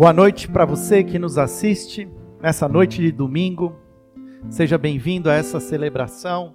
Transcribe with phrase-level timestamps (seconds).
[0.00, 2.08] Boa noite para você que nos assiste
[2.40, 3.76] nessa noite de domingo.
[4.48, 6.54] Seja bem-vindo a essa celebração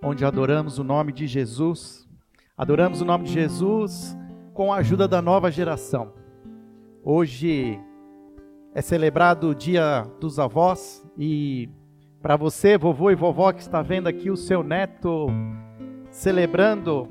[0.00, 2.08] onde adoramos o nome de Jesus.
[2.56, 4.16] Adoramos o nome de Jesus
[4.54, 6.12] com a ajuda da nova geração.
[7.02, 7.80] Hoje
[8.72, 11.68] é celebrado o Dia dos Avós e
[12.22, 15.26] para você, vovô e vovó que está vendo aqui o seu neto
[16.12, 17.08] celebrando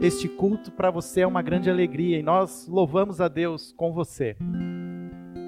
[0.00, 4.34] este culto, para você é uma grande alegria e nós louvamos a Deus com você.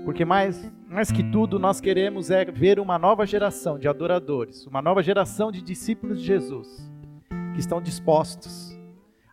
[0.05, 4.83] Porque mais, mais que tudo, nós queremos é ver uma nova geração de adoradores, uma
[4.83, 6.91] nova geração de discípulos de Jesus,
[7.55, 8.77] que estão dispostos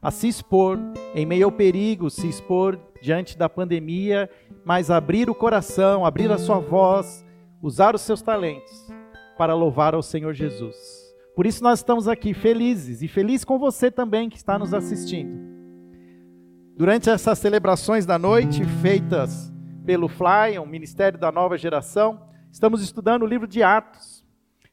[0.02, 0.80] a se expor
[1.14, 4.30] em meio ao perigo, se expor diante da pandemia,
[4.64, 7.26] mas abrir o coração, abrir a sua voz,
[7.62, 8.88] usar os seus talentos
[9.38, 10.78] para louvar ao Senhor Jesus.
[11.36, 15.50] Por isso nós estamos aqui felizes e feliz com você também que está nos assistindo.
[16.78, 19.52] Durante essas celebrações da noite feitas
[19.90, 22.30] pelo Fly, um ministério da nova geração.
[22.52, 24.24] Estamos estudando o livro de Atos.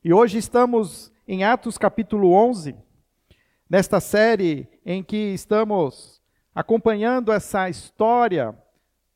[0.04, 2.76] E hoje estamos em Atos capítulo 11,
[3.66, 6.20] nesta série em que estamos
[6.54, 8.54] acompanhando essa história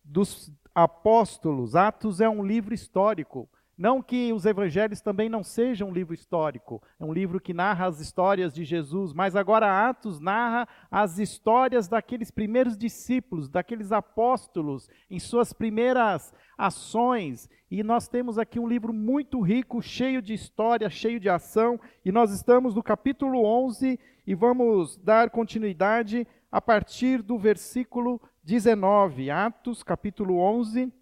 [0.03, 1.77] dos apóstolos.
[1.77, 3.47] Atos é um livro histórico.
[3.81, 7.87] Não que os evangelhos também não sejam um livro histórico, é um livro que narra
[7.87, 14.87] as histórias de Jesus, mas agora Atos narra as histórias daqueles primeiros discípulos, daqueles apóstolos,
[15.11, 17.49] em suas primeiras ações.
[17.71, 22.13] E nós temos aqui um livro muito rico, cheio de história, cheio de ação, e
[22.13, 29.31] nós estamos no capítulo 11 e vamos dar continuidade a partir do versículo 19.
[29.31, 31.00] Atos, capítulo 11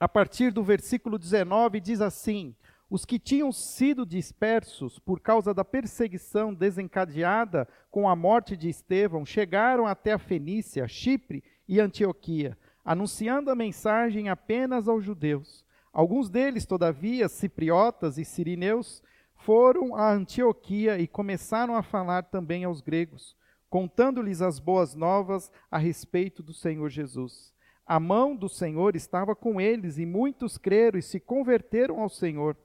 [0.00, 2.56] a partir do versículo 19, diz assim:
[2.88, 9.26] Os que tinham sido dispersos por causa da perseguição desencadeada com a morte de Estevão
[9.26, 15.66] chegaram até a Fenícia, Chipre e Antioquia, anunciando a mensagem apenas aos judeus.
[15.92, 19.02] Alguns deles, todavia, cipriotas e sirineus,
[19.34, 23.36] foram a Antioquia e começaram a falar também aos gregos,
[23.68, 27.52] contando-lhes as boas novas a respeito do Senhor Jesus.
[27.90, 32.56] A mão do Senhor estava com eles e muitos creram e se converteram ao Senhor.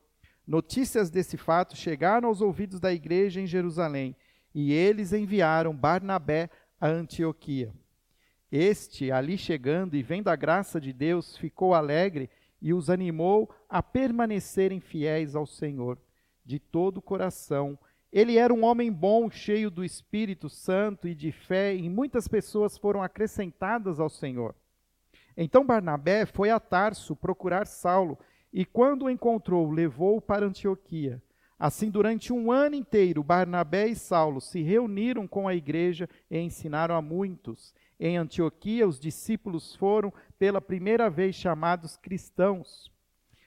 [0.45, 4.15] Notícias desse fato chegaram aos ouvidos da igreja em Jerusalém
[4.53, 6.47] e eles enviaram Barnabé
[6.79, 7.73] a Antioquia.
[8.51, 12.29] Este, ali chegando e vendo a graça de Deus, ficou alegre
[12.61, 15.97] e os animou a permanecerem fiéis ao Senhor
[16.45, 17.79] de todo o coração.
[18.13, 22.77] Ele era um homem bom, cheio do Espírito Santo e de fé, e muitas pessoas
[22.77, 24.53] foram acrescentadas ao Senhor.
[25.37, 28.17] Então Barnabé foi a Tarso procurar Saulo,
[28.53, 31.21] e quando o encontrou, levou-o para Antioquia.
[31.57, 36.95] Assim, durante um ano inteiro, Barnabé e Saulo se reuniram com a igreja e ensinaram
[36.95, 37.73] a muitos.
[37.99, 42.91] Em Antioquia, os discípulos foram pela primeira vez chamados cristãos.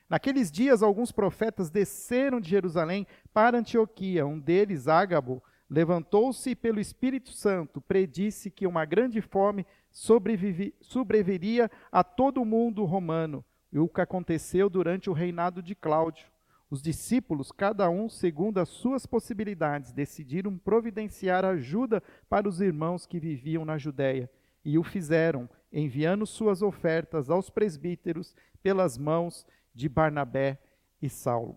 [0.08, 4.26] Naqueles dias, alguns profetas desceram de Jerusalém para Antioquia.
[4.26, 12.04] Um deles, Ágabo, levantou-se e, pelo Espírito Santo, predisse que uma grande fome sobreviria a
[12.04, 16.26] todo o mundo romano, e o que aconteceu durante o reinado de Cláudio.
[16.70, 23.18] Os discípulos, cada um segundo as suas possibilidades, decidiram providenciar ajuda para os irmãos que
[23.18, 24.30] viviam na Judéia,
[24.64, 30.58] e o fizeram, enviando suas ofertas aos presbíteros pelas mãos de Barnabé
[31.00, 31.56] e Saulo.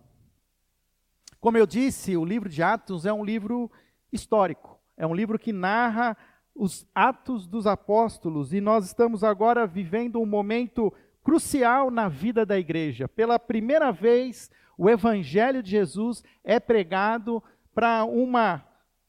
[1.40, 3.70] Como eu disse, o livro de Atos é um livro
[4.12, 6.16] histórico, é um livro que narra
[6.54, 10.92] os Atos dos Apóstolos e nós estamos agora vivendo um momento
[11.22, 13.08] crucial na vida da igreja.
[13.08, 17.42] Pela primeira vez, o Evangelho de Jesus é pregado
[17.74, 18.64] para uma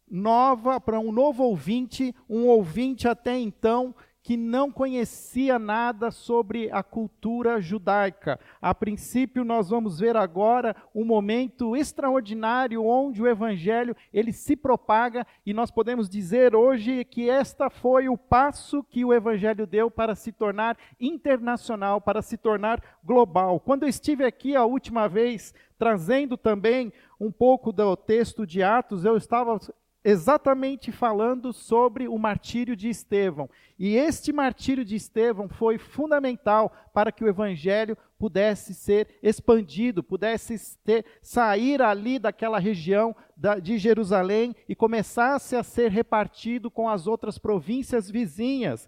[0.09, 6.81] nova, para um novo ouvinte, um ouvinte até então que não conhecia nada sobre a
[6.81, 8.39] cultura judaica.
[8.61, 15.27] A princípio, nós vamos ver agora um momento extraordinário onde o evangelho ele se propaga
[15.45, 20.15] e nós podemos dizer hoje que esta foi o passo que o evangelho deu para
[20.15, 23.59] se tornar internacional, para se tornar global.
[23.59, 29.03] Quando eu estive aqui a última vez trazendo também um pouco do texto de Atos,
[29.03, 29.59] eu estava
[30.03, 33.49] exatamente falando sobre o martírio de Estevão.
[33.79, 40.77] E este martírio de Estevão foi fundamental para que o evangelho pudesse ser expandido, pudesse
[40.79, 47.07] ter, sair ali daquela região da, de Jerusalém e começasse a ser repartido com as
[47.07, 48.87] outras províncias vizinhas.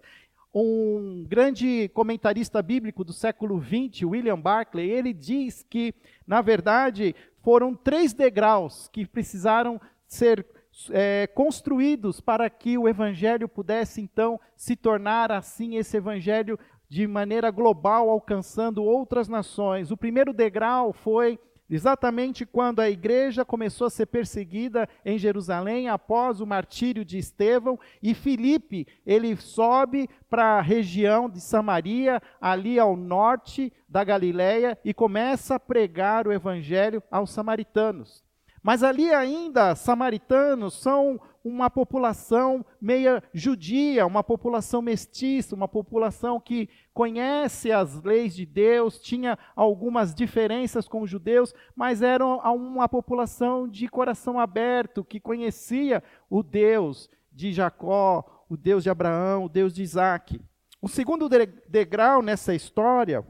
[0.54, 5.94] Um grande comentarista bíblico do século XX, William Barclay, ele diz que,
[6.26, 10.46] na verdade, foram três degraus que precisaram ser
[10.90, 16.58] é, construídos para que o evangelho pudesse então se tornar assim esse evangelho
[16.88, 19.90] de maneira global, alcançando outras nações.
[19.90, 21.38] O primeiro degrau foi
[21.68, 27.78] exatamente quando a igreja começou a ser perseguida em Jerusalém após o martírio de Estevão,
[28.00, 34.94] e Filipe, ele sobe para a região de Samaria, ali ao norte da Galileia, e
[34.94, 38.25] começa a pregar o evangelho aos samaritanos.
[38.66, 46.68] Mas ali ainda, samaritanos são uma população meia judia, uma população mestiça, uma população que
[46.92, 53.68] conhece as leis de Deus, tinha algumas diferenças com os judeus, mas era uma população
[53.68, 59.72] de coração aberto, que conhecia o Deus de Jacó, o Deus de Abraão, o Deus
[59.72, 60.40] de Isaac.
[60.82, 61.28] O segundo
[61.68, 63.24] degrau nessa história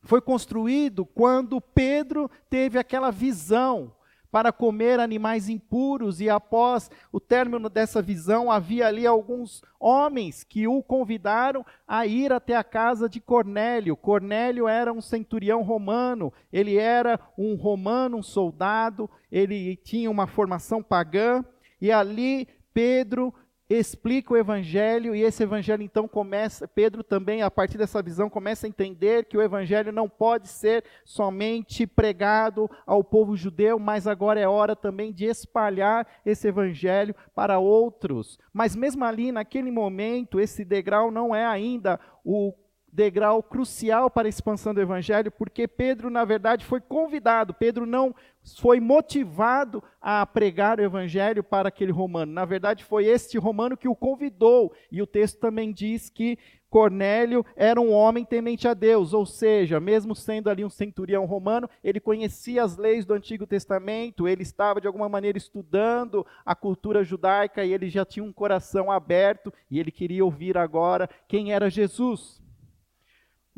[0.00, 3.92] foi construído quando Pedro teve aquela visão
[4.36, 10.68] para comer animais impuros, e após o término dessa visão, havia ali alguns homens que
[10.68, 13.96] o convidaram a ir até a casa de Cornélio.
[13.96, 20.82] Cornélio era um centurião romano, ele era um romano, um soldado, ele tinha uma formação
[20.82, 21.42] pagã,
[21.80, 23.32] e ali Pedro
[23.68, 28.66] explica o evangelho e esse evangelho então começa, Pedro também a partir dessa visão começa
[28.66, 34.40] a entender que o evangelho não pode ser somente pregado ao povo judeu, mas agora
[34.40, 38.38] é hora também de espalhar esse evangelho para outros.
[38.52, 42.52] Mas mesmo ali naquele momento, esse degrau não é ainda o
[42.96, 47.52] degrau crucial para a expansão do evangelho, porque Pedro, na verdade, foi convidado.
[47.52, 48.14] Pedro não
[48.58, 52.32] foi motivado a pregar o evangelho para aquele romano.
[52.32, 54.72] Na verdade, foi este romano que o convidou.
[54.90, 56.38] E o texto também diz que
[56.70, 61.68] Cornélio era um homem temente a Deus, ou seja, mesmo sendo ali um centurião romano,
[61.84, 67.04] ele conhecia as leis do Antigo Testamento, ele estava de alguma maneira estudando a cultura
[67.04, 71.70] judaica e ele já tinha um coração aberto e ele queria ouvir agora quem era
[71.70, 72.45] Jesus.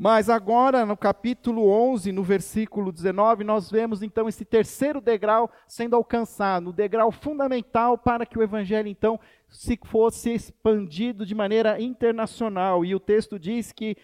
[0.00, 5.96] Mas agora, no capítulo 11, no versículo 19, nós vemos então esse terceiro degrau sendo
[5.96, 9.18] alcançado, o degrau fundamental para que o evangelho então
[9.48, 12.84] se fosse expandido de maneira internacional.
[12.84, 13.96] E o texto diz que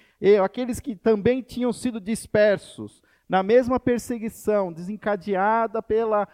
[0.43, 6.27] aqueles que também tinham sido dispersos na mesma perseguição desencadeada pela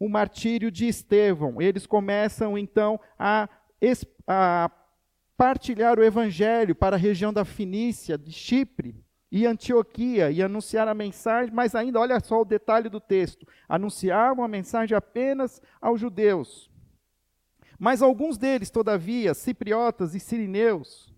[0.00, 3.46] o martírio de Estevão, eles começam então a,
[4.26, 4.70] a
[5.36, 10.94] partilhar o evangelho para a região da Finícia, de Chipre e Antioquia e anunciar a
[10.94, 16.70] mensagem, mas ainda olha só o detalhe do texto: anunciavam a mensagem apenas aos judeus.
[17.78, 21.12] Mas alguns deles, todavia, cipriotas e sirineus,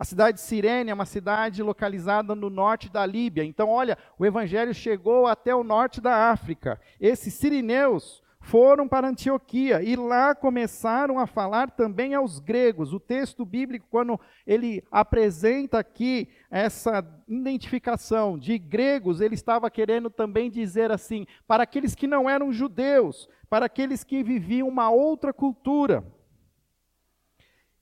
[0.00, 3.44] a cidade de Cirene é uma cidade localizada no norte da Líbia.
[3.44, 6.80] Então, olha, o evangelho chegou até o norte da África.
[6.98, 12.92] Esses sirineus foram para Antioquia e lá começaram a falar também aos gregos.
[12.92, 20.50] O texto bíblico, quando ele apresenta aqui essa identificação de gregos, ele estava querendo também
[20.50, 26.02] dizer assim, para aqueles que não eram judeus, para aqueles que viviam uma outra cultura.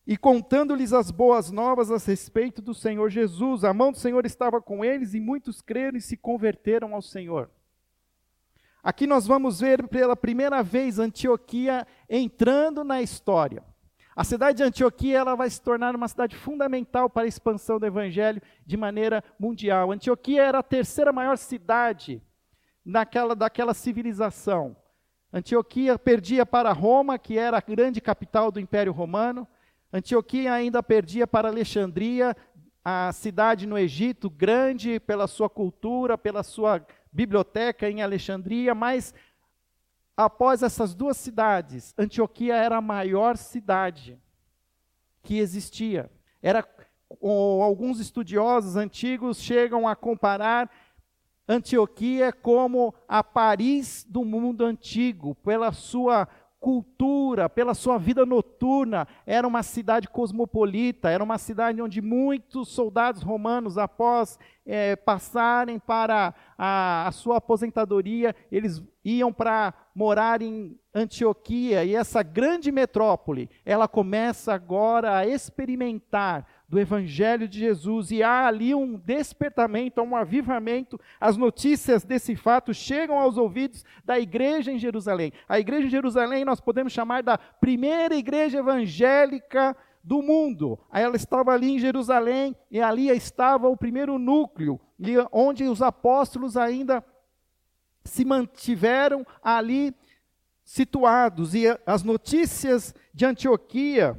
[0.05, 4.61] E contando-lhes as boas novas a respeito do Senhor Jesus, a mão do Senhor estava
[4.61, 7.51] com eles e muitos creram e se converteram ao Senhor.
[8.83, 13.63] Aqui nós vamos ver pela primeira vez Antioquia entrando na história.
[14.15, 17.87] A cidade de Antioquia ela vai se tornar uma cidade fundamental para a expansão do
[17.87, 19.93] evangelho de maneira mundial.
[19.93, 22.23] Antioquia era a terceira maior cidade
[22.85, 24.77] naquela, daquela civilização.
[25.33, 29.47] Antioquia perdia para Roma, que era a grande capital do Império Romano.
[29.93, 32.37] Antioquia ainda perdia para Alexandria,
[32.85, 39.15] a cidade no Egito, grande pela sua cultura, pela sua biblioteca em Alexandria, mas
[40.17, 44.19] após essas duas cidades, Antioquia era a maior cidade
[45.23, 46.11] que existia.
[46.43, 46.67] Era
[47.21, 50.71] alguns estudiosos antigos chegam a comparar
[51.49, 56.29] Antioquia como a Paris do mundo antigo, pela sua
[56.61, 59.07] cultura, pela sua vida noturna.
[59.27, 66.35] Era uma cidade cosmopolita, era uma cidade onde muitos soldados romanos, após é, passarem para
[66.57, 73.89] a, a sua aposentadoria, eles iam para morar em Antioquia, e essa grande metrópole, ela
[73.89, 81.01] começa agora a experimentar do Evangelho de Jesus, e há ali um despertamento, um avivamento.
[81.19, 85.33] As notícias desse fato chegam aos ouvidos da igreja em Jerusalém.
[85.49, 90.79] A igreja em Jerusalém nós podemos chamar da primeira igreja evangélica do mundo.
[90.93, 94.79] Ela estava ali em Jerusalém, e ali estava o primeiro núcleo,
[95.33, 97.03] onde os apóstolos ainda
[98.05, 99.95] se mantiveram ali
[100.63, 104.19] situados, e as notícias de Antioquia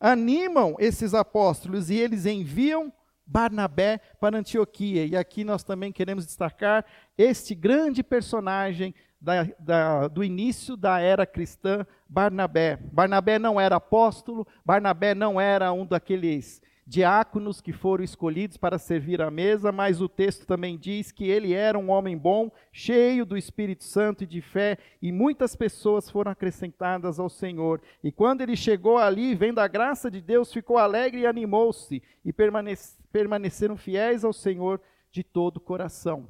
[0.00, 2.92] animam esses apóstolos e eles enviam
[3.26, 5.04] Barnabé para Antioquia.
[5.04, 6.84] E aqui nós também queremos destacar
[7.18, 12.78] este grande personagem da, da, do início da era cristã, Barnabé.
[12.92, 19.20] Barnabé não era apóstolo, Barnabé não era um daqueles diáconos que foram escolhidos para servir
[19.20, 23.36] à mesa, mas o texto também diz que ele era um homem bom, cheio do
[23.36, 27.82] Espírito Santo e de fé, e muitas pessoas foram acrescentadas ao Senhor.
[28.04, 32.32] E quando ele chegou ali, vendo a graça de Deus, ficou alegre e animou-se, e
[32.32, 36.28] permaneceram fiéis ao Senhor de todo o coração.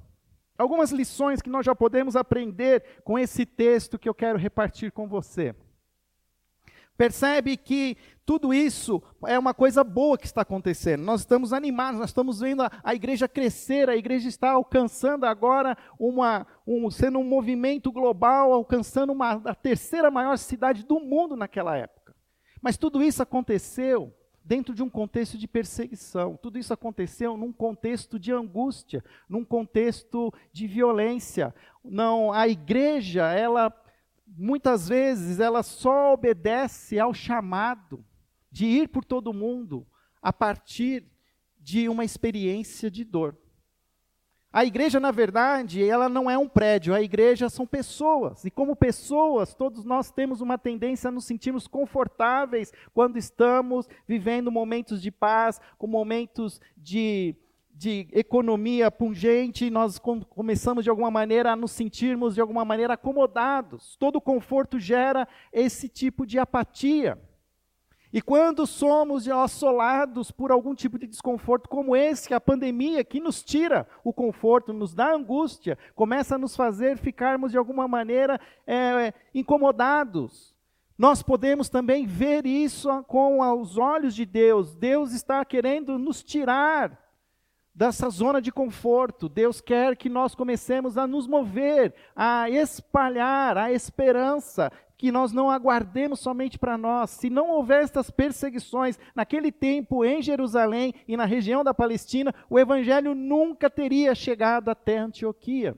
[0.56, 5.06] Algumas lições que nós já podemos aprender com esse texto que eu quero repartir com
[5.06, 5.54] você.
[6.96, 11.04] Percebe que tudo isso é uma coisa boa que está acontecendo.
[11.04, 15.78] Nós estamos animados, nós estamos vendo a, a igreja crescer, a igreja está alcançando agora
[15.96, 21.76] uma, um, sendo um movimento global, alcançando uma, a terceira maior cidade do mundo naquela
[21.76, 22.16] época.
[22.60, 24.12] Mas tudo isso aconteceu
[24.44, 26.36] dentro de um contexto de perseguição.
[26.36, 31.54] Tudo isso aconteceu num contexto de angústia, num contexto de violência.
[31.84, 33.72] Não, a igreja, ela
[34.36, 38.04] muitas vezes ela só obedece ao chamado
[38.50, 39.86] de ir por todo mundo
[40.20, 41.04] a partir
[41.58, 43.36] de uma experiência de dor.
[44.52, 48.44] A igreja, na verdade, ela não é um prédio, a igreja são pessoas.
[48.44, 54.50] E como pessoas, todos nós temos uma tendência a nos sentirmos confortáveis quando estamos vivendo
[54.50, 57.36] momentos de paz, com momentos de
[57.76, 63.96] de economia pungente, nós começamos de alguma maneira a nos sentirmos de alguma maneira acomodados.
[63.96, 67.20] Todo conforto gera esse tipo de apatia.
[68.12, 73.42] E quando somos assolados por algum tipo de desconforto como esse, a pandemia, que nos
[73.42, 79.12] tira o conforto, nos dá angústia, começa a nos fazer ficarmos de alguma maneira é,
[79.34, 80.54] incomodados.
[80.96, 84.74] Nós podemos também ver isso com os olhos de Deus.
[84.74, 87.06] Deus está querendo nos tirar
[87.74, 89.28] dessa zona de conforto.
[89.28, 95.50] Deus quer que nós comecemos a nos mover, a espalhar a esperança, que nós não
[95.50, 97.10] aguardemos somente para nós.
[97.10, 102.58] Se não houver estas perseguições naquele tempo em Jerusalém e na região da Palestina, o
[102.58, 105.76] evangelho nunca teria chegado até Antioquia.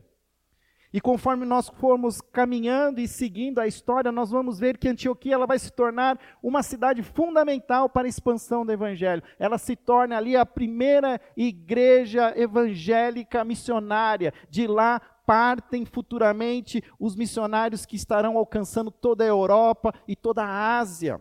[0.91, 5.47] E conforme nós formos caminhando e seguindo a história, nós vamos ver que Antioquia ela
[5.47, 9.23] vai se tornar uma cidade fundamental para a expansão do evangelho.
[9.39, 14.33] Ela se torna ali a primeira igreja evangélica missionária.
[14.49, 20.79] De lá partem futuramente os missionários que estarão alcançando toda a Europa e toda a
[20.79, 21.21] Ásia.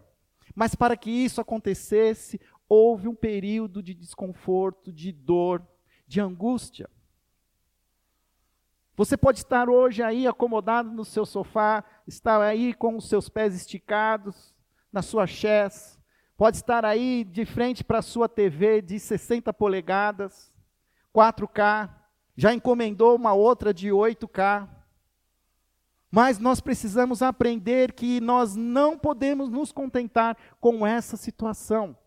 [0.56, 5.62] Mas para que isso acontecesse, houve um período de desconforto, de dor,
[6.08, 6.90] de angústia.
[8.96, 13.54] Você pode estar hoje aí acomodado no seu sofá, estar aí com os seus pés
[13.54, 14.56] esticados,
[14.90, 16.00] na sua chés,
[16.38, 20.50] pode estar aí de frente para a sua TV de 60 polegadas,
[21.14, 21.97] 4K,
[22.38, 24.70] já encomendou uma outra de 8K.
[26.10, 31.98] Mas nós precisamos aprender que nós não podemos nos contentar com essa situação.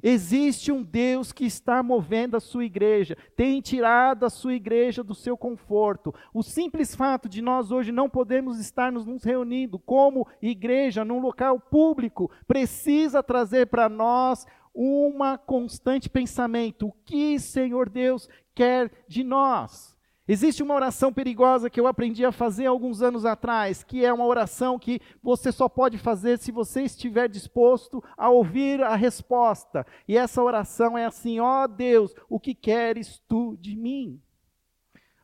[0.00, 5.12] Existe um Deus que está movendo a sua igreja, tem tirado a sua igreja do
[5.12, 6.14] seu conforto.
[6.32, 11.58] O simples fato de nós hoje não podemos estar nos reunindo como igreja num local
[11.58, 18.28] público precisa trazer para nós uma constante pensamento: o que, Senhor Deus,
[18.58, 19.96] quer de nós?
[20.26, 24.26] Existe uma oração perigosa que eu aprendi a fazer alguns anos atrás, que é uma
[24.26, 29.86] oração que você só pode fazer se você estiver disposto a ouvir a resposta.
[30.08, 34.20] E essa oração é assim: ó oh Deus, o que queres tu de mim?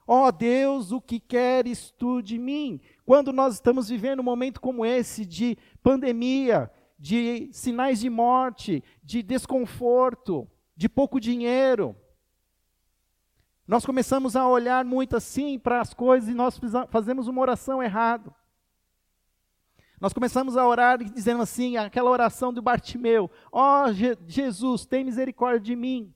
[0.07, 2.81] Ó oh Deus, o que queres tu de mim?
[3.05, 9.23] Quando nós estamos vivendo um momento como esse de pandemia, de sinais de morte, de
[9.23, 11.95] desconforto, de pouco dinheiro,
[13.67, 18.35] nós começamos a olhar muito assim para as coisas e nós fazemos uma oração errada.
[20.01, 25.05] Nós começamos a orar dizendo assim, aquela oração do Bartimeu: Ó oh, Je Jesus, tem
[25.05, 26.13] misericórdia de mim.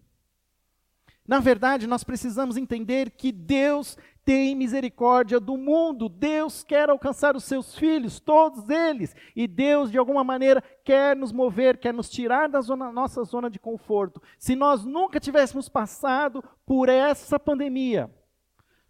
[1.29, 6.09] Na verdade, nós precisamos entender que Deus tem misericórdia do mundo.
[6.09, 9.15] Deus quer alcançar os seus filhos, todos eles.
[9.37, 13.51] E Deus, de alguma maneira, quer nos mover, quer nos tirar da zona, nossa zona
[13.51, 14.23] de conforto.
[14.39, 18.11] Se nós nunca tivéssemos passado por essa pandemia,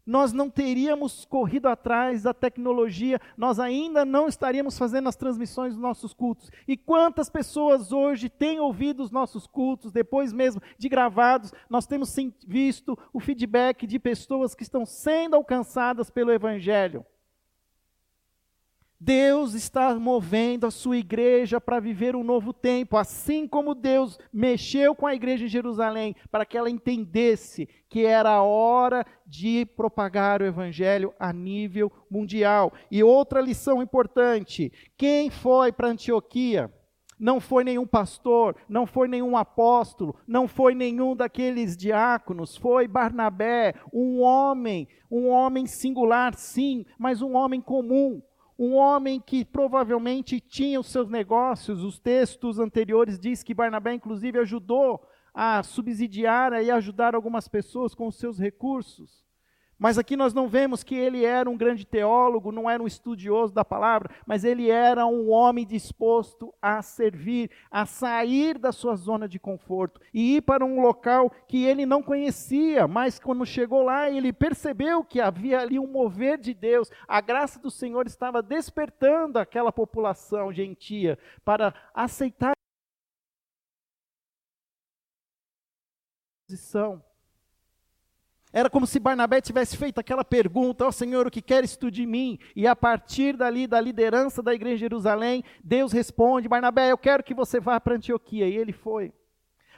[0.08, 5.82] nós não teríamos corrido atrás da tecnologia, nós ainda não estaríamos fazendo as transmissões dos
[5.82, 6.50] nossos cultos.
[6.66, 12.16] E quantas pessoas hoje têm ouvido os nossos cultos, depois mesmo de gravados, nós temos
[12.46, 17.04] visto o feedback de pessoas que estão sendo alcançadas pelo Evangelho.
[19.00, 24.92] Deus está movendo a sua igreja para viver um novo tempo, assim como Deus mexeu
[24.92, 30.42] com a igreja em Jerusalém, para que ela entendesse que era a hora de propagar
[30.42, 32.72] o evangelho a nível mundial.
[32.90, 36.72] E outra lição importante: quem foi para Antioquia?
[37.20, 43.74] Não foi nenhum pastor, não foi nenhum apóstolo, não foi nenhum daqueles diáconos, foi Barnabé,
[43.92, 48.22] um homem, um homem singular, sim, mas um homem comum,
[48.58, 54.38] um homem que provavelmente tinha os seus negócios, os textos anteriores diz que Barnabé inclusive
[54.40, 59.27] ajudou a subsidiar e ajudar algumas pessoas com os seus recursos.
[59.78, 63.54] Mas aqui nós não vemos que ele era um grande teólogo, não era um estudioso
[63.54, 69.28] da palavra, mas ele era um homem disposto a servir, a sair da sua zona
[69.28, 74.10] de conforto e ir para um local que ele não conhecia, mas quando chegou lá,
[74.10, 79.38] ele percebeu que havia ali um mover de Deus, a graça do Senhor estava despertando
[79.38, 82.54] aquela população gentia para aceitar a
[86.48, 87.07] posição
[88.58, 91.90] era como se Barnabé tivesse feito aquela pergunta: Ó oh, Senhor, o que queres tu
[91.90, 92.38] de mim?
[92.56, 97.22] E a partir dali, da liderança da igreja de Jerusalém, Deus responde: Barnabé, eu quero
[97.22, 98.48] que você vá para Antioquia.
[98.48, 99.12] E ele foi.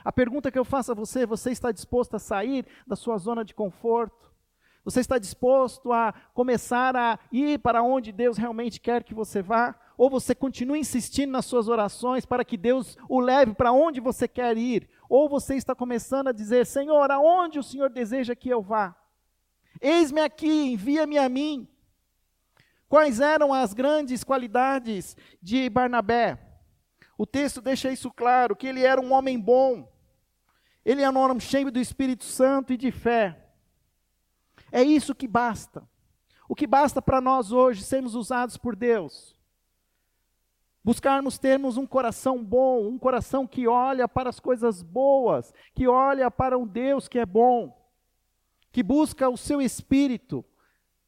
[0.03, 3.45] A pergunta que eu faço a você: você está disposto a sair da sua zona
[3.45, 4.31] de conforto?
[4.83, 9.75] Você está disposto a começar a ir para onde Deus realmente quer que você vá?
[9.95, 14.27] Ou você continua insistindo nas suas orações para que Deus o leve para onde você
[14.27, 14.89] quer ir?
[15.11, 18.95] Ou você está começando a dizer: Senhor, aonde o Senhor deseja que eu vá?
[19.81, 21.67] Eis-me aqui, envia-me a mim.
[22.87, 26.39] Quais eram as grandes qualidades de Barnabé?
[27.17, 29.91] O texto deixa isso claro: que ele era um homem bom,
[30.85, 33.51] ele era um homem cheio do Espírito Santo e de fé.
[34.71, 35.85] É isso que basta.
[36.47, 39.35] O que basta para nós hoje sermos usados por Deus
[40.83, 46.31] Buscarmos termos um coração bom, um coração que olha para as coisas boas, que olha
[46.31, 47.79] para um Deus que é bom,
[48.71, 50.43] que busca o seu espírito,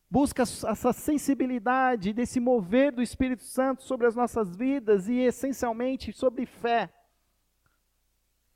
[0.10, 6.46] busca essa sensibilidade desse mover do Espírito Santo sobre as nossas vidas e essencialmente sobre
[6.46, 6.94] fé.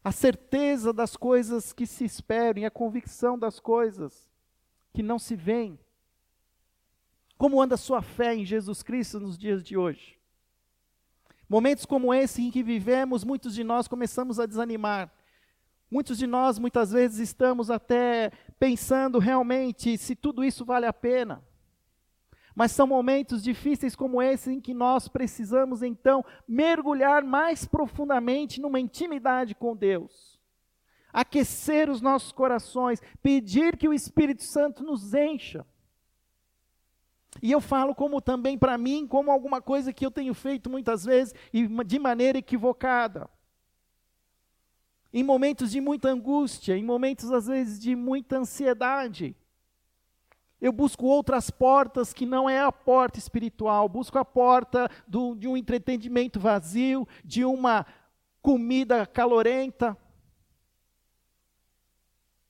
[0.03, 4.29] A certeza das coisas que se esperam e a convicção das coisas
[4.93, 5.79] que não se veem.
[7.39, 10.16] Como anda a sua fé em Jesus Cristo nos dias de hoje?
[11.49, 15.11] Momentos como esse em que vivemos, muitos de nós começamos a desanimar.
[15.89, 21.41] Muitos de nós, muitas vezes, estamos até pensando realmente se tudo isso vale a pena.
[22.53, 28.79] Mas são momentos difíceis como esse em que nós precisamos, então, mergulhar mais profundamente numa
[28.79, 30.37] intimidade com Deus.
[31.13, 35.65] Aquecer os nossos corações, pedir que o Espírito Santo nos encha.
[37.41, 41.05] E eu falo como também para mim, como alguma coisa que eu tenho feito muitas
[41.05, 43.29] vezes e de maneira equivocada.
[45.13, 49.35] Em momentos de muita angústia, em momentos às vezes de muita ansiedade.
[50.59, 55.47] Eu busco outras portas que não é a porta espiritual, busco a porta do, de
[55.47, 57.85] um entretenimento vazio, de uma
[58.41, 59.95] comida calorenta.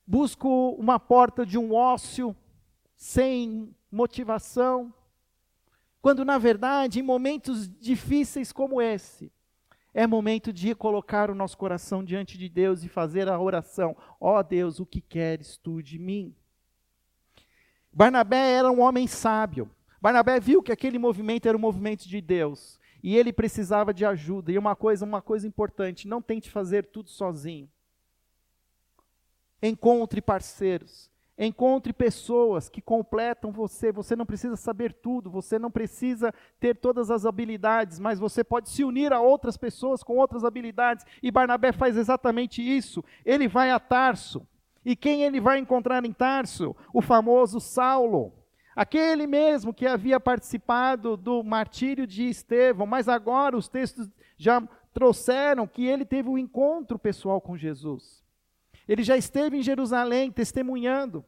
[0.06, 2.34] Busco uma porta de um ócio
[2.96, 4.92] sem motivação,
[6.00, 9.32] quando na verdade, em momentos difíceis como esse,
[9.92, 14.38] é momento de colocar o nosso coração diante de Deus e fazer a oração: Ó
[14.38, 16.34] oh Deus, o que queres tu de mim?
[17.92, 19.70] Barnabé era um homem sábio.
[20.00, 24.52] Barnabé viu que aquele movimento era um movimento de Deus e ele precisava de ajuda.
[24.52, 27.68] E uma coisa, uma coisa importante, não tente fazer tudo sozinho.
[29.60, 31.10] Encontre parceiros.
[31.38, 33.92] Encontre pessoas que completam você.
[33.92, 38.68] Você não precisa saber tudo, você não precisa ter todas as habilidades, mas você pode
[38.68, 41.06] se unir a outras pessoas com outras habilidades.
[41.22, 43.04] E Barnabé faz exatamente isso.
[43.24, 44.44] Ele vai a Tarso.
[44.84, 46.74] E quem ele vai encontrar em Tarso?
[46.92, 48.32] O famoso Saulo.
[48.74, 55.66] Aquele mesmo que havia participado do martírio de Estevão, mas agora os textos já trouxeram
[55.66, 58.24] que ele teve um encontro pessoal com Jesus.
[58.88, 61.24] Ele já esteve em Jerusalém testemunhando.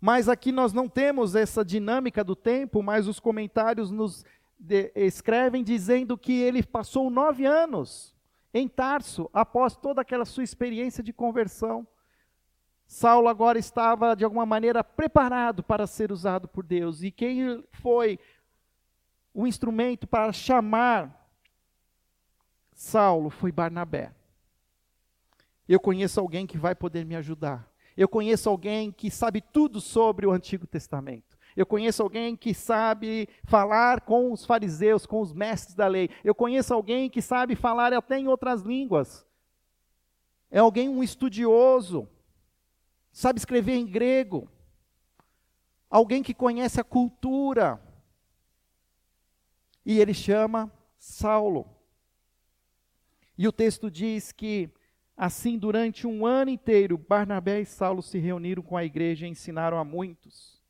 [0.00, 4.24] Mas aqui nós não temos essa dinâmica do tempo, mas os comentários nos
[4.94, 8.14] escrevem dizendo que ele passou nove anos
[8.54, 11.86] em Tarso, após toda aquela sua experiência de conversão.
[12.86, 17.02] Saulo agora estava, de alguma maneira, preparado para ser usado por Deus.
[17.02, 18.18] E quem foi
[19.32, 21.30] o instrumento para chamar
[22.72, 24.12] Saulo foi Barnabé.
[25.68, 27.70] Eu conheço alguém que vai poder me ajudar.
[27.96, 31.38] Eu conheço alguém que sabe tudo sobre o Antigo Testamento.
[31.54, 36.08] Eu conheço alguém que sabe falar com os fariseus, com os mestres da lei.
[36.24, 39.26] Eu conheço alguém que sabe falar até em outras línguas.
[40.50, 42.08] É alguém um estudioso,
[43.10, 44.48] sabe escrever em grego.
[45.90, 47.80] Alguém que conhece a cultura.
[49.84, 51.66] E ele chama Saulo.
[53.36, 54.70] E o texto diz que
[55.16, 59.78] Assim, durante um ano inteiro, Barnabé e Saulo se reuniram com a igreja e ensinaram
[59.78, 60.60] a muitos.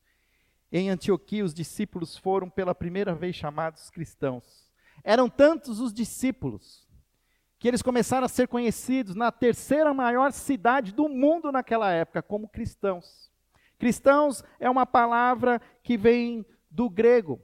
[0.70, 4.70] Em Antioquia, os discípulos foram pela primeira vez chamados cristãos.
[5.04, 6.88] Eram tantos os discípulos
[7.58, 12.48] que eles começaram a ser conhecidos na terceira maior cidade do mundo naquela época como
[12.48, 13.30] cristãos.
[13.78, 17.40] Cristãos é uma palavra que vem do grego,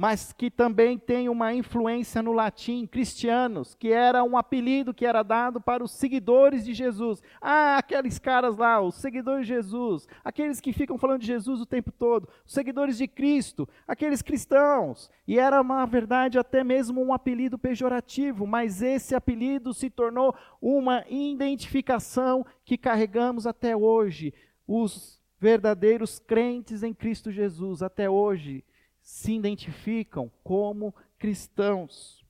[0.00, 5.22] mas que também tem uma influência no latim, cristianos, que era um apelido que era
[5.22, 7.22] dado para os seguidores de Jesus.
[7.38, 11.66] Ah, aqueles caras lá, os seguidores de Jesus, aqueles que ficam falando de Jesus o
[11.66, 15.10] tempo todo, os seguidores de Cristo, aqueles cristãos.
[15.28, 21.04] E era, na verdade, até mesmo um apelido pejorativo, mas esse apelido se tornou uma
[21.10, 24.32] identificação que carregamos até hoje.
[24.66, 28.64] Os verdadeiros crentes em Cristo Jesus, até hoje,
[29.10, 32.24] se identificam como cristãos.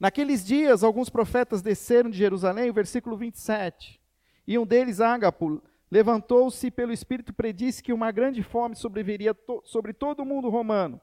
[0.00, 4.00] Naqueles dias, alguns profetas desceram de Jerusalém, versículo 27.
[4.44, 9.92] E um deles, Ágapo, levantou-se pelo Espírito predisse que uma grande fome sobreviria to sobre
[9.92, 11.00] todo o mundo romano.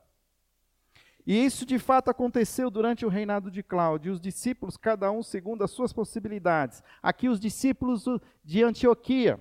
[1.26, 4.10] E isso de fato aconteceu durante o reinado de Cláudio.
[4.10, 6.84] E os discípulos, cada um segundo as suas possibilidades.
[7.02, 8.06] Aqui, os discípulos
[8.44, 9.40] de Antioquia.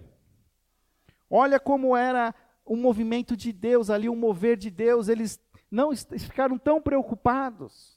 [1.29, 2.33] Olha como era
[2.66, 7.94] um movimento de Deus ali, um mover de Deus, eles não ficaram tão preocupados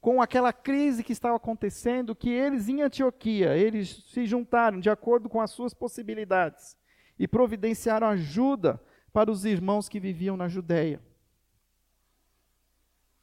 [0.00, 5.28] com aquela crise que estava acontecendo que eles em Antioquia, eles se juntaram de acordo
[5.28, 6.76] com as suas possibilidades
[7.18, 8.80] e providenciaram ajuda
[9.12, 11.02] para os irmãos que viviam na Judéia.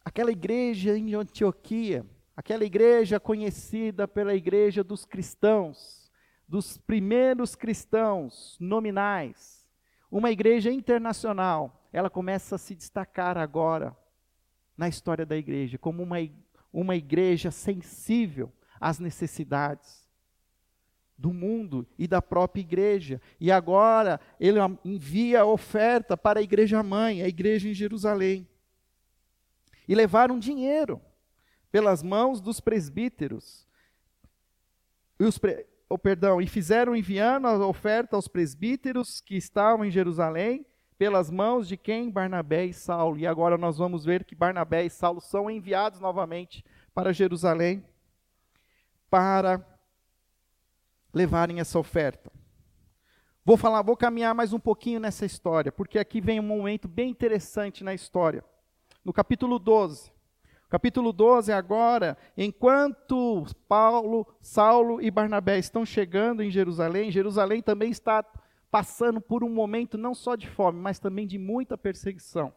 [0.06, 6.12] Aquela igreja em Antioquia, aquela igreja conhecida pela igreja dos cristãos,
[6.48, 9.57] dos primeiros cristãos nominais,
[10.12, 13.96] uma igreja internacional, ela começa a se destacar agora
[14.78, 16.17] na história da igreja, como uma,
[16.72, 20.08] uma igreja sensível às necessidades
[21.17, 23.20] do mundo e da própria igreja.
[23.39, 28.48] E agora ele envia oferta para a igreja mãe, a igreja em Jerusalém.
[29.88, 31.02] E levaram dinheiro
[31.72, 33.67] pelas mãos dos presbíteros.
[35.20, 39.91] E os pre oh, perdão, e fizeram enviando a oferta aos presbíteros que estavam em
[39.91, 40.65] Jerusalém,
[40.97, 42.10] pelas mãos de quem?
[42.10, 43.17] Barnabé e Saulo.
[43.17, 47.86] E agora nós vamos ver que Barnabé e Saulo são enviados novamente para Jerusalém
[49.10, 49.65] para
[51.13, 52.32] levarem essa oferta.
[53.45, 57.10] Vou falar, vou caminhar mais um pouquinho nessa história, porque aqui vem um momento bem
[57.10, 58.43] interessante na história.
[59.06, 60.12] No capítulo 12,
[60.69, 68.25] Capítulo 12, agora, enquanto Paulo, Saulo e Barnabé estão chegando em Jerusalém, Jerusalém também está
[68.69, 72.53] passando por um momento não só de fome, mas também de muita perseguição.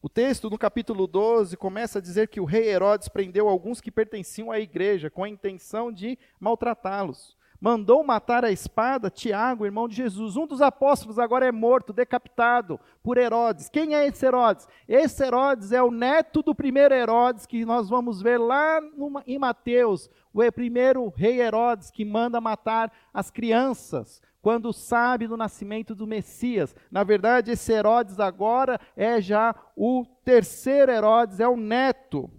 [0.00, 3.90] O texto no capítulo 12 começa a dizer que o rei Herodes prendeu alguns que
[3.90, 9.94] pertenciam à igreja com a intenção de maltratá-los mandou matar a espada Tiago, irmão de
[9.94, 10.36] Jesus.
[10.36, 13.68] Um dos apóstolos agora é morto, decapitado por Herodes.
[13.68, 14.66] Quem é esse Herodes?
[14.88, 18.80] Esse Herodes é o neto do primeiro Herodes, que nós vamos ver lá
[19.26, 24.22] em Mateus, o primeiro rei Herodes que manda matar as crianças.
[24.40, 26.74] Quando sabe do nascimento do Messias.
[26.90, 32.30] Na verdade, esse Herodes agora é já o terceiro Herodes, é o neto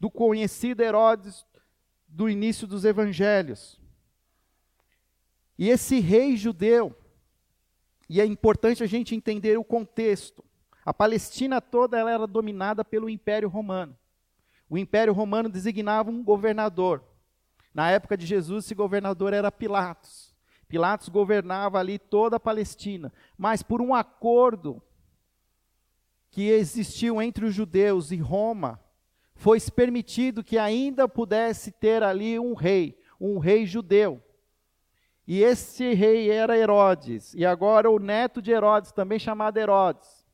[0.00, 1.46] do conhecido Herodes
[2.08, 3.77] do início dos evangelhos.
[5.58, 6.94] E esse rei judeu,
[8.08, 10.44] e é importante a gente entender o contexto.
[10.84, 13.96] A Palestina toda ela era dominada pelo Império Romano.
[14.70, 17.02] O Império Romano designava um governador.
[17.74, 20.34] Na época de Jesus, esse governador era Pilatos.
[20.68, 24.82] Pilatos governava ali toda a Palestina, mas por um acordo
[26.30, 28.80] que existiu entre os judeus e Roma,
[29.34, 34.22] foi permitido que ainda pudesse ter ali um rei, um rei judeu.
[35.30, 40.26] E esse rei era Herodes, e agora o neto de Herodes, também chamado Herodes.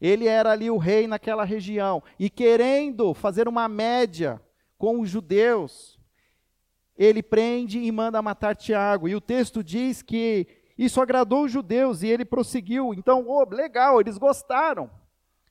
[0.00, 4.40] Ele era ali o rei naquela região, e querendo fazer uma média
[4.78, 6.00] com os judeus,
[6.96, 9.06] ele prende e manda matar Tiago.
[9.06, 10.46] E o texto diz que
[10.78, 12.94] isso agradou os judeus e ele prosseguiu.
[12.94, 14.90] Então, oh, legal, eles gostaram.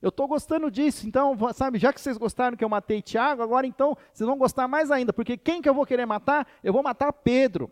[0.02, 3.68] Eu estou gostando disso, então, sabe, já que vocês gostaram que eu matei Tiago, agora
[3.68, 6.48] então vocês vão gostar mais ainda, porque quem que eu vou querer matar?
[6.64, 7.70] Eu vou matar Pedro.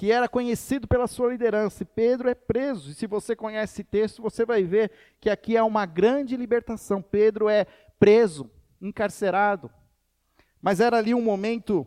[0.00, 1.82] Que era conhecido pela sua liderança.
[1.82, 2.90] E Pedro é preso.
[2.90, 7.02] E se você conhece esse texto, você vai ver que aqui há uma grande libertação.
[7.02, 7.66] Pedro é
[7.98, 9.70] preso, encarcerado.
[10.58, 11.86] Mas era ali um momento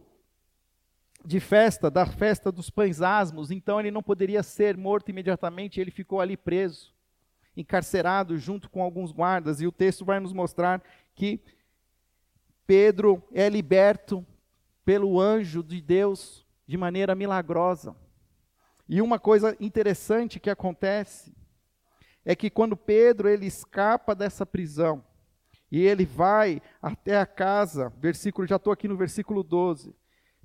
[1.25, 5.89] de festa, da festa dos pães asmos, então ele não poderia ser morto imediatamente, ele
[5.89, 6.93] ficou ali preso,
[7.57, 10.83] encarcerado junto com alguns guardas, e o texto vai nos mostrar
[11.15, 11.39] que
[12.67, 14.23] Pedro é liberto
[14.85, 18.02] pelo anjo de Deus de maneira milagrosa.
[18.93, 21.35] E uma coisa interessante que acontece
[22.23, 25.03] é que quando Pedro ele escapa dessa prisão
[25.71, 29.95] e ele vai até a casa, versículo já estou aqui no versículo 12.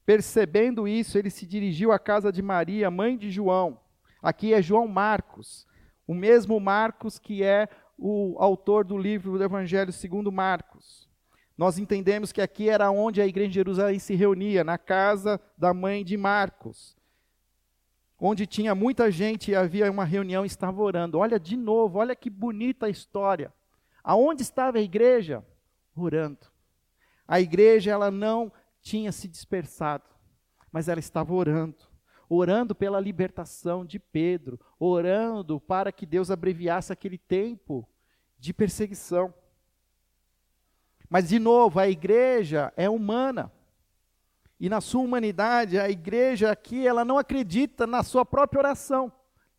[0.06, 3.78] Percebendo isso, ele se dirigiu à casa de Maria, mãe de João.
[4.22, 5.66] Aqui é João Marcos,
[6.06, 11.06] o mesmo Marcos que é o autor do livro do Evangelho segundo Marcos.
[11.54, 15.74] Nós entendemos que aqui era onde a igreja de Jerusalém se reunia, na casa da
[15.74, 16.96] mãe de Marcos
[18.18, 21.18] onde tinha muita gente e havia uma reunião e estava orando.
[21.18, 23.52] Olha de novo, olha que bonita a história.
[24.02, 25.44] Aonde estava a igreja?
[25.94, 26.46] Orando.
[27.26, 28.50] A igreja ela não
[28.80, 30.04] tinha se dispersado,
[30.72, 31.86] mas ela estava orando.
[32.28, 37.88] Orando pela libertação de Pedro, orando para que Deus abreviasse aquele tempo
[38.38, 39.32] de perseguição.
[41.08, 43.50] Mas, de novo, a igreja é humana.
[44.60, 49.12] E na sua humanidade, a igreja aqui, ela não acredita na sua própria oração.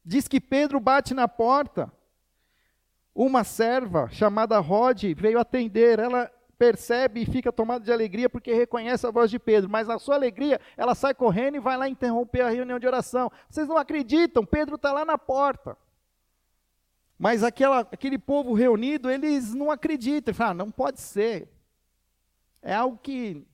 [0.03, 1.91] Diz que Pedro bate na porta.
[3.15, 5.99] Uma serva chamada Rod veio atender.
[5.99, 9.97] Ela percebe e fica tomada de alegria porque reconhece a voz de Pedro, mas na
[9.97, 13.31] sua alegria ela sai correndo e vai lá interromper a reunião de oração.
[13.49, 15.77] Vocês não acreditam, Pedro está lá na porta.
[17.17, 20.33] Mas aquela, aquele povo reunido, eles não acreditam.
[20.33, 21.49] Falam, ah, não pode ser.
[22.61, 23.45] É algo que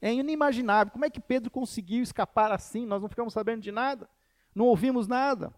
[0.00, 0.92] é inimaginável.
[0.92, 2.86] Como é que Pedro conseguiu escapar assim?
[2.86, 4.08] Nós não ficamos sabendo de nada,
[4.54, 5.52] não ouvimos nada.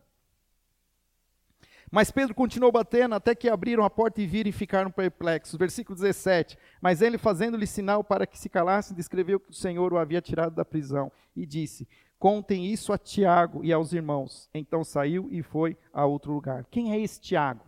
[1.90, 5.58] Mas Pedro continuou batendo até que abriram a porta e viram e ficaram perplexos.
[5.58, 6.56] Versículo 17.
[6.80, 10.54] Mas ele, fazendo-lhe sinal para que se calassem, descreveu que o Senhor o havia tirado
[10.54, 11.86] da prisão e disse:
[12.18, 14.48] Contem isso a Tiago e aos irmãos.
[14.54, 16.64] Então saiu e foi a outro lugar.
[16.70, 17.64] Quem é esse Tiago?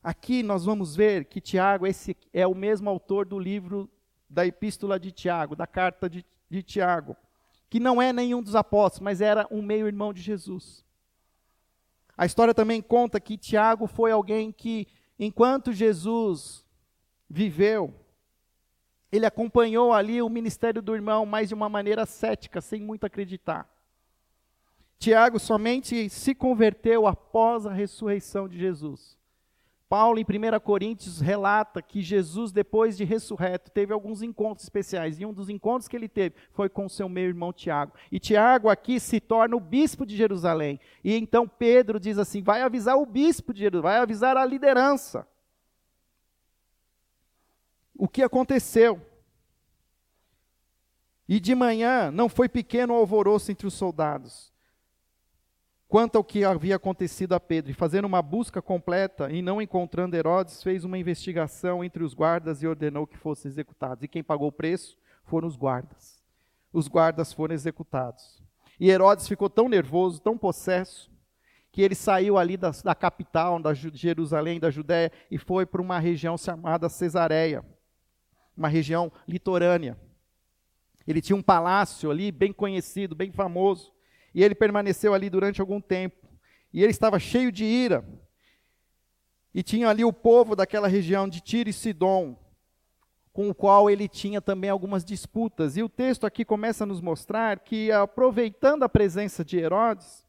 [0.00, 3.90] Aqui nós vamos ver que Tiago esse é o mesmo autor do livro
[4.28, 7.16] da epístola de Tiago, da carta de, de Tiago,
[7.68, 10.84] que não é nenhum dos apóstolos, mas era um meio-irmão de Jesus.
[12.16, 14.86] A história também conta que Tiago foi alguém que,
[15.18, 16.64] enquanto Jesus
[17.28, 17.94] viveu,
[19.12, 23.68] ele acompanhou ali o ministério do irmão, mas de uma maneira cética, sem muito acreditar.
[24.98, 29.16] Tiago somente se converteu após a ressurreição de Jesus.
[29.88, 35.20] Paulo, em 1 Coríntios, relata que Jesus, depois de ressurreto, teve alguns encontros especiais.
[35.20, 37.92] E um dos encontros que ele teve foi com seu meu irmão Tiago.
[38.10, 40.80] E Tiago aqui se torna o bispo de Jerusalém.
[41.04, 45.26] E então Pedro diz assim: vai avisar o bispo de Jerusalém, vai avisar a liderança.
[47.94, 49.00] O que aconteceu?
[51.28, 54.55] E de manhã não foi pequeno alvoroço entre os soldados
[55.88, 60.16] quanto ao que havia acontecido a Pedro, e fazendo uma busca completa e não encontrando
[60.16, 64.02] Herodes, fez uma investigação entre os guardas e ordenou que fossem executados.
[64.02, 66.22] E quem pagou o preço foram os guardas.
[66.72, 68.42] Os guardas foram executados.
[68.78, 71.10] E Herodes ficou tão nervoso, tão possesso,
[71.72, 75.98] que ele saiu ali da, da capital, da Jerusalém, da Judéia, e foi para uma
[75.98, 77.64] região chamada Cesareia,
[78.56, 79.98] uma região litorânea.
[81.06, 83.92] Ele tinha um palácio ali, bem conhecido, bem famoso.
[84.36, 86.28] E ele permaneceu ali durante algum tempo.
[86.70, 88.06] E ele estava cheio de ira.
[89.54, 92.38] E tinha ali o povo daquela região de Tiro e Sidom,
[93.32, 95.78] com o qual ele tinha também algumas disputas.
[95.78, 100.26] E o texto aqui começa a nos mostrar que, aproveitando a presença de Herodes,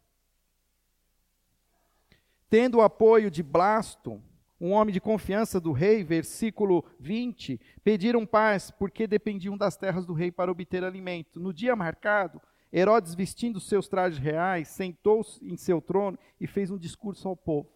[2.49, 4.23] tendo o apoio de Blasto,
[4.57, 10.13] um homem de confiança do rei, versículo 20, pediram paz porque dependiam das terras do
[10.13, 11.41] rei para obter alimento.
[11.41, 12.41] No dia marcado,
[12.71, 17.71] Herodes, vestindo seus trajes reais, sentou-se em seu trono e fez um discurso ao povo.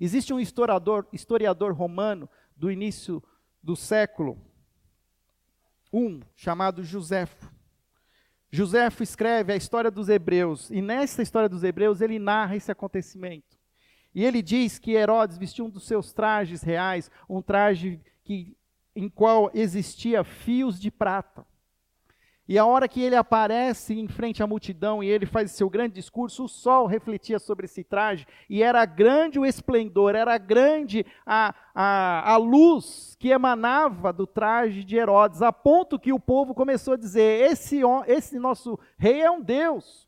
[0.00, 3.22] Existe um historiador, historiador romano do início
[3.62, 4.38] do século
[5.92, 7.52] I, chamado Joséfo.
[8.50, 13.58] Joséfo escreve a história dos hebreus, e nessa história dos hebreus ele narra esse acontecimento.
[14.14, 18.56] E ele diz que Herodes vestiu um dos seus trajes reais, um traje que,
[18.94, 21.44] em qual existia fios de prata.
[22.46, 25.94] E a hora que ele aparece em frente à multidão e ele faz seu grande
[25.94, 31.54] discurso, o sol refletia sobre esse traje e era grande o esplendor, era grande a,
[31.74, 36.92] a, a luz que emanava do traje de Herodes, a ponto que o povo começou
[36.94, 40.06] a dizer: esse, esse nosso rei é um Deus.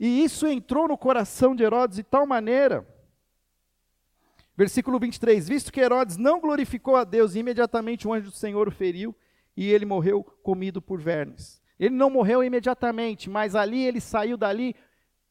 [0.00, 2.86] E isso entrou no coração de Herodes de tal maneira.
[4.56, 8.72] Versículo 23: Visto que Herodes não glorificou a Deus, imediatamente o anjo do Senhor o
[8.72, 9.14] feriu
[9.58, 11.60] e ele morreu comido por vermes.
[11.80, 14.72] Ele não morreu imediatamente, mas ali ele saiu dali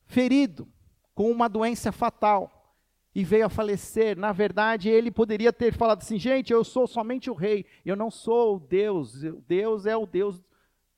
[0.05, 0.67] ferido,
[1.15, 2.75] com uma doença fatal,
[3.15, 4.17] e veio a falecer.
[4.17, 8.11] Na verdade, ele poderia ter falado assim: gente, eu sou somente o rei, eu não
[8.11, 9.13] sou o Deus.
[9.47, 10.43] Deus é o Deus,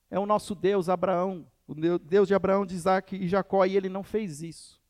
[0.09, 3.89] é o nosso Deus, Abraão, o Deus de Abraão, de Isaac e Jacó, e ele
[3.89, 4.81] não fez isso.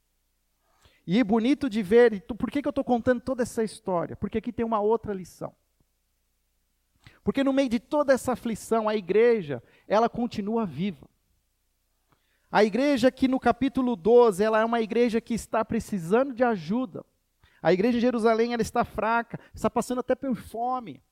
[1.06, 4.16] E bonito de ver, por que, que eu estou contando toda essa história?
[4.16, 5.54] Porque aqui tem uma outra lição.
[7.30, 11.08] Porque no meio de toda essa aflição, a igreja, ela continua viva.
[12.52, 17.06] A igreja que no capítulo 12, ela é uma igreja que está precisando de ajuda.
[17.62, 21.04] A igreja de Jerusalém, ela está fraca, está passando até por fome.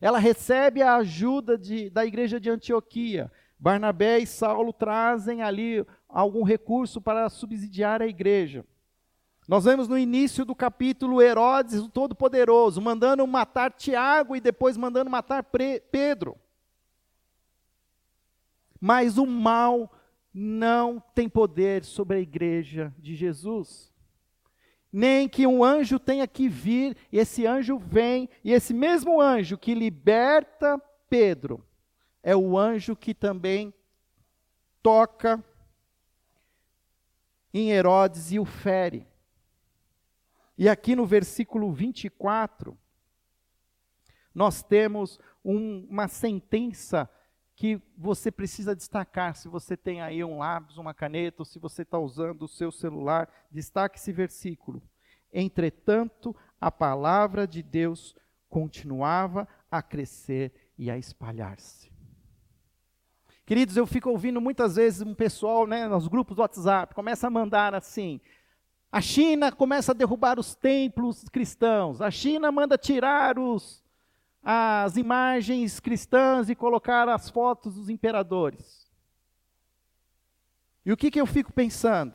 [0.00, 3.30] Ela recebe a ajuda de, da igreja de Antioquia.
[3.56, 8.64] Barnabé e Saulo trazem ali algum recurso para subsidiar a igreja.
[9.46, 15.10] Nós vemos no início do capítulo Herodes, o Todo-Poderoso, mandando matar Tiago e depois mandando
[15.10, 15.44] matar
[15.90, 16.36] Pedro.
[18.80, 19.92] Mas o mal
[20.32, 23.92] não tem poder sobre a igreja de Jesus.
[24.90, 29.58] Nem que um anjo tenha que vir, e esse anjo vem, e esse mesmo anjo
[29.58, 31.62] que liberta Pedro,
[32.22, 33.74] é o anjo que também
[34.82, 35.44] toca
[37.52, 39.06] em Herodes e o fere.
[40.56, 42.76] E aqui no versículo 24,
[44.34, 47.08] nós temos um, uma sentença
[47.56, 49.36] que você precisa destacar.
[49.36, 52.72] Se você tem aí um lápis, uma caneta, ou se você está usando o seu
[52.72, 54.82] celular, destaque esse versículo.
[55.32, 58.14] Entretanto, a palavra de Deus
[58.48, 61.92] continuava a crescer e a espalhar-se.
[63.46, 67.30] Queridos, eu fico ouvindo muitas vezes um pessoal, né, nos grupos do WhatsApp, começa a
[67.30, 68.20] mandar assim:
[68.94, 72.00] a China começa a derrubar os templos cristãos.
[72.00, 73.82] A China manda tirar os,
[74.40, 78.88] as imagens cristãs e colocar as fotos dos imperadores.
[80.86, 82.14] E o que, que eu fico pensando?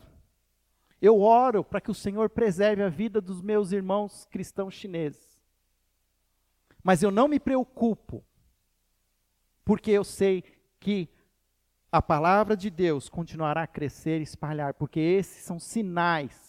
[1.01, 5.37] Eu oro para que o Senhor preserve a vida dos meus irmãos cristãos chineses.
[6.81, 8.23] Mas eu não me preocupo,
[9.65, 10.45] porque eu sei
[10.79, 11.09] que
[11.91, 16.48] a palavra de Deus continuará a crescer e espalhar, porque esses são sinais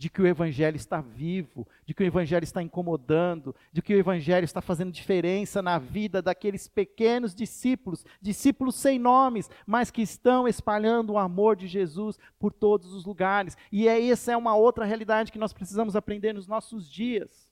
[0.00, 3.98] de que o Evangelho está vivo, de que o Evangelho está incomodando, de que o
[3.98, 10.48] Evangelho está fazendo diferença na vida daqueles pequenos discípulos, discípulos sem nomes, mas que estão
[10.48, 13.58] espalhando o amor de Jesus por todos os lugares.
[13.70, 17.46] E é, essa é uma outra realidade que nós precisamos aprender nos nossos dias.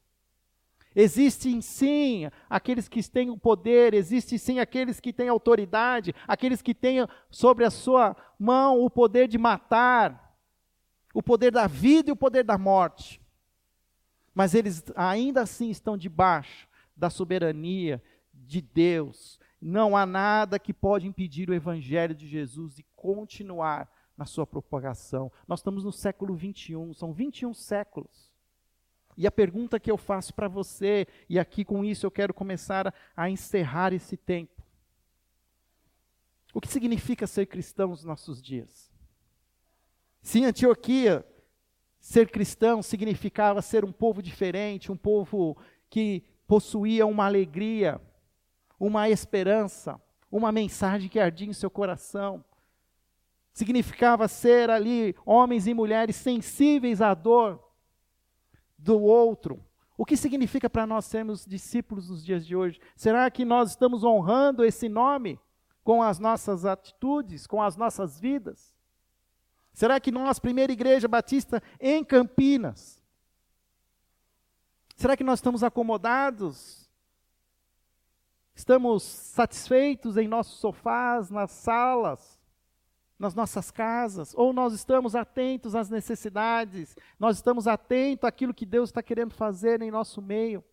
[0.97, 6.75] Existem sim aqueles que têm o poder, existem sim aqueles que têm autoridade, aqueles que
[6.75, 10.28] têm sobre a sua mão o poder de matar,
[11.19, 13.21] o poder da vida e o poder da morte.
[14.33, 18.01] Mas eles ainda assim estão debaixo da soberania
[18.33, 19.41] de Deus.
[19.61, 25.33] Não há nada que pode impedir o evangelho de Jesus de continuar na sua propagação.
[25.49, 28.33] Nós estamos no século 21, são 21 séculos.
[29.17, 32.87] E a pergunta que eu faço para você, e aqui com isso eu quero começar
[32.87, 34.63] a, a encerrar esse tempo.
[36.55, 38.88] O que significa ser cristão nos nossos dias?
[40.23, 41.25] Se em Antioquia
[42.01, 45.57] ser cristão significava ser um povo diferente, um povo
[45.91, 48.01] que possuía uma alegria,
[48.79, 50.01] uma esperança,
[50.31, 52.45] uma mensagem que ardia em seu coração.
[53.53, 57.63] Significava ser ali homens e mulheres sensíveis à dor
[58.79, 59.65] do outro.
[59.97, 62.81] O que significa para nós sermos discípulos nos dias de hoje?
[62.95, 65.41] Será que nós estamos honrando esse nome
[65.83, 68.78] com as nossas atitudes, com as nossas vidas?
[69.79, 73.01] Será que nós, primeira igreja batista em Campinas,
[74.97, 76.91] será que nós estamos acomodados?
[78.57, 82.41] Estamos satisfeitos em nossos sofás, nas salas,
[83.17, 84.35] nas nossas casas?
[84.35, 86.97] Ou nós estamos atentos às necessidades?
[87.17, 90.65] Nós estamos atentos àquilo que Deus está querendo fazer em nosso meio?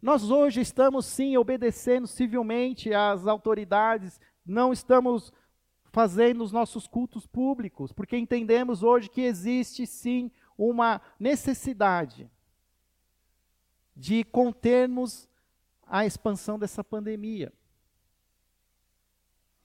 [0.00, 5.32] Nós hoje estamos sim obedecendo civilmente às autoridades, não estamos
[5.94, 10.28] fazendo os nossos cultos públicos, porque entendemos hoje que existe sim
[10.58, 12.28] uma necessidade
[13.94, 15.28] de contermos
[15.86, 17.52] a expansão dessa pandemia.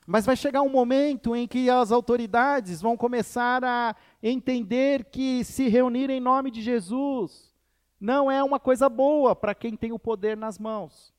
[0.06, 5.68] Mas vai chegar um momento em que as autoridades vão começar a entender que se
[5.68, 7.52] reunir em nome de Jesus
[8.00, 11.12] não é uma coisa boa para quem tem o poder nas mãos.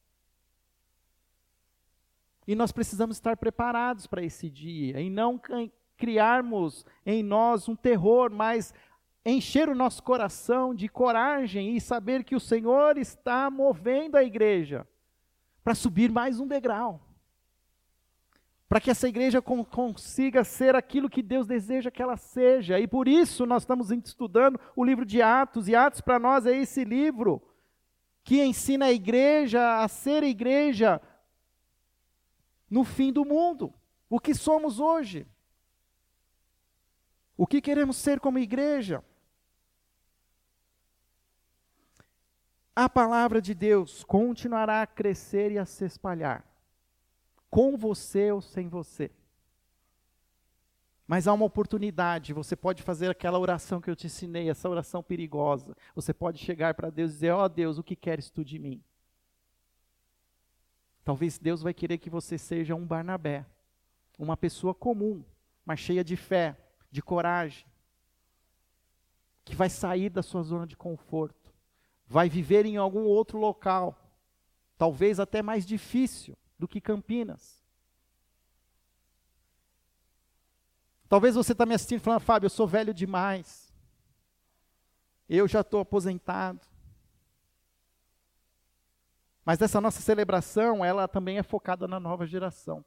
[2.50, 5.40] E nós precisamos estar preparados para esse dia e não
[5.96, 8.74] criarmos em nós um terror, mas
[9.24, 14.84] encher o nosso coração de coragem e saber que o Senhor está movendo a igreja
[15.62, 17.00] para subir mais um degrau
[18.68, 22.78] para que essa igreja consiga ser aquilo que Deus deseja que ela seja.
[22.78, 26.56] E por isso nós estamos estudando o livro de Atos, e Atos para nós é
[26.56, 27.40] esse livro
[28.22, 31.00] que ensina a igreja a ser igreja
[32.70, 33.74] no fim do mundo.
[34.08, 35.26] O que somos hoje?
[37.36, 39.04] O que queremos ser como igreja?
[42.74, 46.46] A palavra de Deus continuará a crescer e a se espalhar
[47.50, 49.10] com você ou sem você.
[51.06, 55.02] Mas há uma oportunidade, você pode fazer aquela oração que eu te ensinei, essa oração
[55.02, 55.76] perigosa.
[55.92, 58.60] Você pode chegar para Deus e dizer: Ó oh, Deus, o que queres tu de
[58.60, 58.80] mim?
[61.04, 63.46] Talvez Deus vai querer que você seja um Barnabé,
[64.18, 65.24] uma pessoa comum,
[65.64, 66.56] mas cheia de fé,
[66.90, 67.66] de coragem,
[69.44, 71.52] que vai sair da sua zona de conforto,
[72.06, 73.98] vai viver em algum outro local,
[74.76, 77.60] talvez até mais difícil, do que Campinas.
[81.08, 83.72] Talvez você está me assistindo falando, Fábio, eu sou velho demais.
[85.28, 86.60] Eu já estou aposentado.
[89.50, 92.84] Mas essa nossa celebração, ela também é focada na nova geração.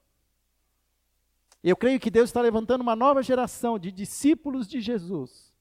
[1.61, 5.53] Eu creio que Deus está levantando uma nova geração de discípulos de Jesus,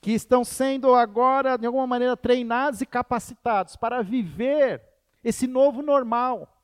[0.00, 4.82] que estão sendo agora, de alguma maneira, treinados e capacitados para viver
[5.22, 6.59] esse novo normal.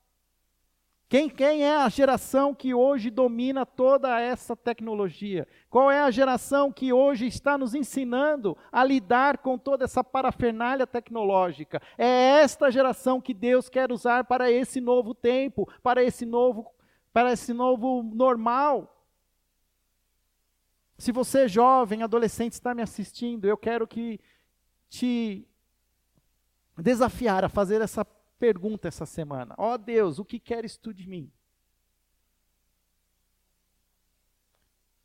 [1.08, 5.46] Quem, quem é a geração que hoje domina toda essa tecnologia?
[5.70, 10.84] Qual é a geração que hoje está nos ensinando a lidar com toda essa parafernália
[10.84, 11.80] tecnológica?
[11.96, 16.74] É esta geração que Deus quer usar para esse novo tempo, para esse novo,
[17.12, 18.92] para esse novo normal.
[20.98, 24.18] Se você jovem, adolescente, está me assistindo, eu quero que
[24.88, 25.46] te
[26.76, 28.04] desafiar a fazer essa
[28.38, 31.32] pergunta essa semana: Ó oh Deus, o que queres tu de mim?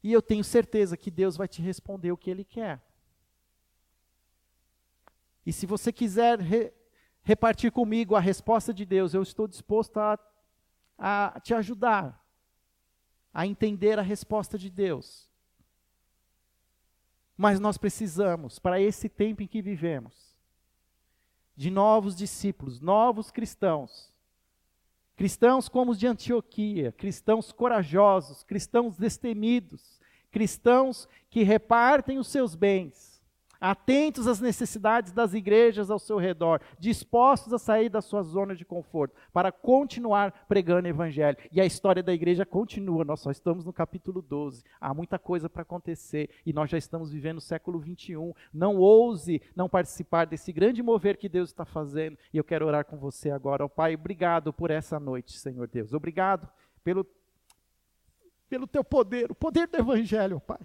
[0.03, 2.81] E eu tenho certeza que Deus vai te responder o que Ele quer.
[5.45, 6.73] E se você quiser re,
[7.21, 10.19] repartir comigo a resposta de Deus, eu estou disposto a,
[10.97, 12.21] a te ajudar
[13.33, 15.29] a entender a resposta de Deus.
[17.37, 20.30] Mas nós precisamos, para esse tempo em que vivemos,
[21.55, 24.11] de novos discípulos, novos cristãos.
[25.15, 29.99] Cristãos como os de Antioquia, cristãos corajosos, cristãos destemidos,
[30.31, 33.10] cristãos que repartem os seus bens,
[33.61, 38.65] atentos às necessidades das igrejas ao seu redor, dispostos a sair da sua zona de
[38.65, 41.37] conforto para continuar pregando o evangelho.
[41.51, 44.63] E a história da igreja continua, nós só estamos no capítulo 12.
[44.79, 48.33] Há muita coisa para acontecer e nós já estamos vivendo o século 21.
[48.51, 52.17] Não ouse não participar desse grande mover que Deus está fazendo.
[52.33, 53.63] E eu quero orar com você agora.
[53.63, 55.93] Ó oh, Pai, obrigado por essa noite, Senhor Deus.
[55.93, 56.49] Obrigado
[56.83, 57.05] pelo
[58.49, 60.59] pelo teu poder, o poder do evangelho, Pai.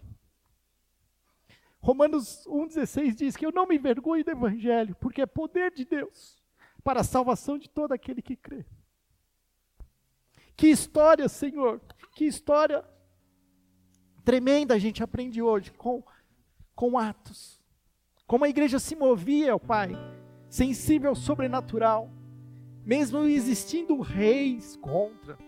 [1.86, 6.36] Romanos 1,16 diz que eu não me envergonho do Evangelho, porque é poder de Deus
[6.82, 8.66] para a salvação de todo aquele que crê.
[10.56, 11.80] Que história, Senhor,
[12.16, 12.84] que história
[14.24, 16.02] tremenda a gente aprende hoje com,
[16.74, 17.62] com Atos.
[18.26, 19.92] Como a igreja se movia, ó Pai,
[20.48, 22.10] sensível ao sobrenatural,
[22.84, 25.38] mesmo existindo reis contra,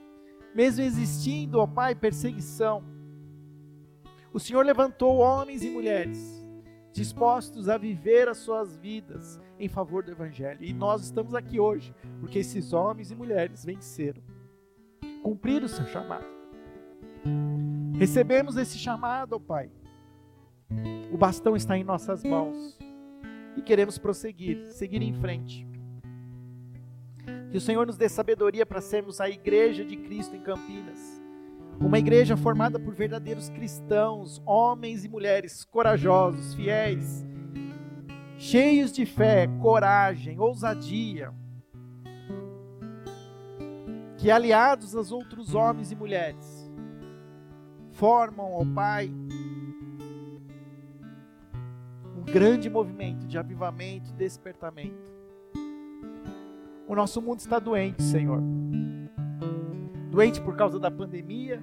[0.54, 2.97] mesmo existindo, ó Pai, perseguição
[4.32, 6.38] o Senhor levantou homens e mulheres
[6.92, 10.62] dispostos a viver as suas vidas em favor do Evangelho.
[10.62, 14.22] E nós estamos aqui hoje porque esses homens e mulheres venceram,
[15.22, 16.26] cumpriram o seu chamado.
[17.98, 19.70] Recebemos esse chamado, ó Pai.
[21.12, 22.78] O bastão está em nossas mãos
[23.56, 25.66] e queremos prosseguir, seguir em frente.
[27.50, 31.17] Que o Senhor nos dê sabedoria para sermos a igreja de Cristo em Campinas
[31.80, 37.24] uma igreja formada por verdadeiros cristãos, homens e mulheres corajosos, fiéis,
[38.36, 41.32] cheios de fé, coragem, ousadia,
[44.16, 46.68] que aliados aos outros homens e mulheres,
[47.92, 49.10] formam, ó Pai,
[52.16, 55.16] um grande movimento de avivamento e despertamento.
[56.86, 58.42] O nosso mundo está doente, Senhor.
[60.18, 61.62] Doente por causa da pandemia,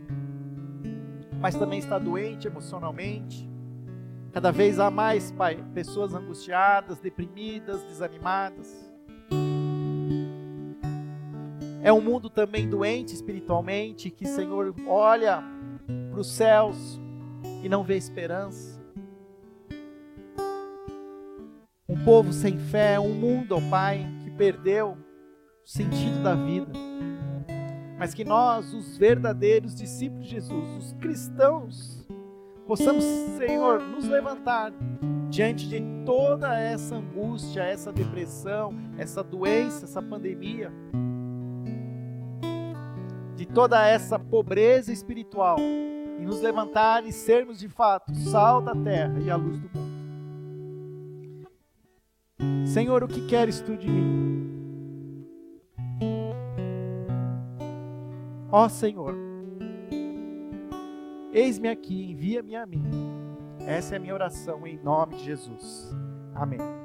[1.41, 3.49] mas também está doente emocionalmente.
[4.32, 8.89] Cada vez há mais, Pai, pessoas angustiadas, deprimidas, desanimadas.
[11.84, 15.43] É um mundo também doente espiritualmente, que, Senhor, olha
[16.10, 16.97] para os céus
[17.62, 18.82] e não vê esperança.
[21.89, 24.91] Um povo sem fé, um mundo, ó Pai, que perdeu
[25.62, 26.72] o sentido da vida.
[27.98, 32.06] Mas que nós, os verdadeiros discípulos de Jesus, os cristãos,
[32.68, 33.04] possamos,
[33.38, 34.74] Senhor, nos levantar
[35.30, 40.72] diante de toda essa angústia, essa depressão, essa doença, essa pandemia,
[43.36, 49.20] de toda essa pobreza espiritual, e nos levantar e sermos de fato sal da terra
[49.20, 49.96] e a luz do mundo.
[52.66, 54.45] Senhor, o que queres tu de mim?
[58.58, 59.14] Ó Senhor,
[61.34, 62.86] eis-me aqui, envia-me a mim.
[63.60, 65.93] Essa é a minha oração em nome de Jesus.
[66.34, 66.85] Amém.